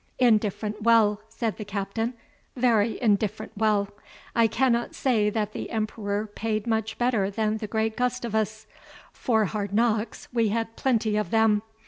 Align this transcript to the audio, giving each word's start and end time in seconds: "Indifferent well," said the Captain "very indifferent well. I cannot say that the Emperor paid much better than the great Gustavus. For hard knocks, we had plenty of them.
"Indifferent 0.17 0.81
well," 0.81 1.21
said 1.29 1.57
the 1.57 1.63
Captain 1.63 2.15
"very 2.55 2.99
indifferent 2.99 3.51
well. 3.55 3.87
I 4.35 4.47
cannot 4.47 4.95
say 4.95 5.29
that 5.29 5.53
the 5.53 5.69
Emperor 5.69 6.25
paid 6.25 6.65
much 6.65 6.97
better 6.97 7.29
than 7.29 7.57
the 7.57 7.67
great 7.67 7.95
Gustavus. 7.97 8.65
For 9.13 9.45
hard 9.45 9.73
knocks, 9.73 10.27
we 10.33 10.47
had 10.47 10.75
plenty 10.75 11.17
of 11.17 11.29
them. 11.29 11.61